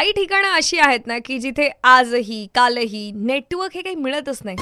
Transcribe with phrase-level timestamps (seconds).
[0.00, 4.56] काही ठिकाणं अशी आहेत ना की जिथे आजही कालही नेटवर्क हे काही मिळतच नाही.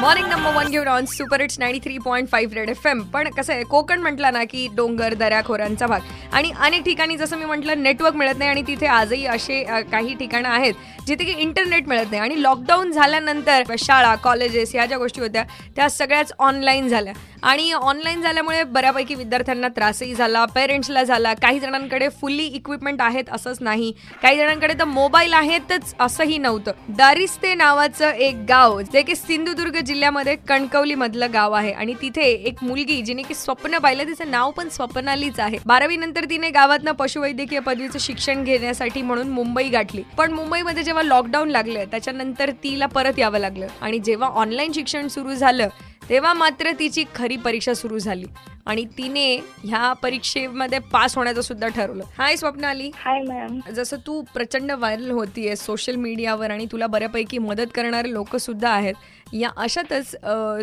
[0.00, 3.28] मॉर्निंग नंबर वन घेऊन on super it's ninety three point five Red F M पण
[3.36, 6.00] कसं आहे कोकण म्हटलं ना की डोंगर दऱ्याखोरांचा भाग.
[6.32, 9.62] आणि अनेक ठिकाणी जसं मी म्हटलं नेटवर्क मिळत नाही आणि तिथे आजही असे
[9.92, 12.22] काही ठिकाणं आहेत जिथे की इंटरनेट मिळत नाही.
[12.22, 15.44] आणि लॉकडाऊन झाल्यानंतर शाळा कॉलेजेस ह्या ज्या गोष्टी होत्या
[15.76, 17.12] त्या सगळ्याच ऑनलाईन झाल्या.
[17.44, 21.32] आणि ऑनलाईन झाल्यामुळे बऱ्यापैकी विद्यार्थ्यांना त्रासही झाला पेरेंट्सला झाला.
[21.34, 23.92] काही जणांकडे फुल्ली इक्विपमेंट आहेत असंच नाही.
[24.22, 26.72] काही जणांकडे तर मोबाईल आहेतच असंही नव्हतं.
[26.88, 31.72] दारिस्ते नावाचं एक गाव जे की सिंधुदुर्ग जिल्ह्यामध्ये कणकवली मधलं गाव आहे.
[31.72, 35.58] आणि तिथे एक मुलगी जिने की स्वप्न पाहिलं तिचं नाव पण स्वप्नालीच आहे.
[35.66, 40.02] बारावी नंतर तिने गावातनं पशुवैद्यकीय पदवीचं शिक्षण घेण्यासाठी म्हणून मुंबई गाठली.
[40.18, 43.66] पण मुंबईमध्ये जेव्हा लॉकडाऊन लागलं त्याच्यानंतर तिला परत यावं लागलं.
[43.80, 45.68] आणि जेव्हा ऑनलाईन शिक्षण सुरू झालं
[46.08, 48.26] तेव्हा मात्र तिची खरी परीक्षा सुरू झाली.
[48.66, 52.04] आणि तिने ह्या परीक्षेमध्ये पास होण्याचं सुद्धा ठरवलं.
[52.18, 53.58] Hi Swapnali hi ma'am.
[53.70, 58.94] जसं तू प्रचंड व्हायरल होतीये सोशल मीडियावर आणि तुला बऱ्यापैकी मदत करणारे लोक सुद्धा आहेत.
[59.32, 60.14] या अशातच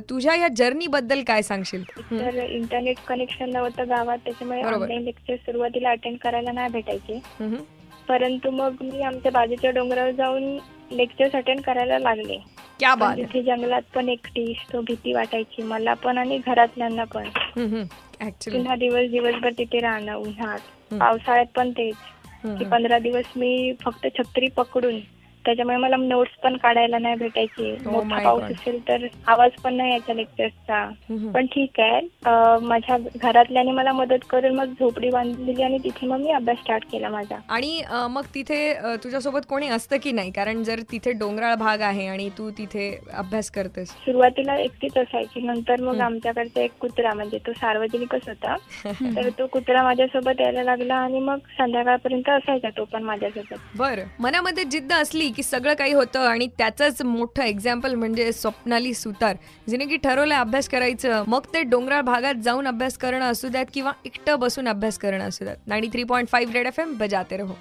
[0.10, 1.84] तुझ्या या जर्नी बद्दल काय सांगशील?
[2.12, 4.62] तर इंटरनेट कनेक्शन नव्हतं गावात त्याच्यामुळे.
[4.64, 7.20] ऑनलाईन लेक्चर सुरुवातीला अटेंड करायला नाही भेटायचे.
[8.10, 10.58] परंतु मग मी आमच्या बाजूच्या डोंगरावर जाऊन
[10.92, 12.38] लेक्चर्स अटेंड करायला लागले.
[12.82, 13.24] क्या बात आहे.
[13.24, 17.24] तिथे जंगलात पण एकटी तो भीती वाटायची मला पण आणि घरातल्यांना पण.
[17.24, 18.52] Actually.
[18.52, 20.60] पुन्हा दिवस दिवसभर तिथे राहणं उन्हात.
[20.94, 21.96] पावसाळ्यात पण तेच
[22.44, 22.66] की.
[22.66, 25.00] पंधरा दिवस मी फक्त छत्री पकडून
[25.46, 27.78] त्याच्यामुळे मला नोट्स पण काढायला नाही भेटायचे.
[27.86, 28.52] Oh मोठा my पाऊस God.
[28.52, 30.00] असेल तर आवाज पण नाही
[30.72, 31.32] हं, हं.
[31.32, 32.00] पण ठीक आहे.
[32.26, 36.84] अं, माझ्या घरातल्याने मला मदत करून मग झोपडी बांधलेली आणि तिथे मग मी अभ्यास स्टार्ट
[36.92, 37.36] केला माझा.
[37.50, 40.32] आणि अं, मग तिथे अं, तुझ्यासोबत कोणी असतं की नाही?
[40.32, 43.90] कारण जर तिथे डोंगराळ भाग आहे आणि तू तिथे अभ्यास करतेस.
[43.90, 45.42] सुरुवातीला एकटीच असायची.
[45.42, 46.00] नंतर मग.
[46.02, 48.56] आमच्याकडचा एक कुत्रा म्हणजे तो सार्वजनिकच होता.
[49.16, 53.58] तर तो कुत्रा माझ्यासोबत यायला लागला आणि मग संध्याकाळपर्यंत असायचा तो पण माझ्यासोबत.
[53.78, 54.04] बरं.
[54.20, 59.36] मनामध्ये जिद्द असली की सगळं काही होतं आणि त्याचंच मोठं एक्झाम्पल म्हणजे स्वप्नाली सुतार
[59.70, 61.24] जिने की ठरवलं अभ्यास करायचं.
[61.28, 65.44] मग ते डोंगराळ भागात जाऊन अभ्यास करणं असू द्यात किंवा एकटं बसून अभ्यास करणं असू
[65.44, 65.58] द्यात.
[65.68, 67.54] Ninety three point five Red F M बजाते रहो.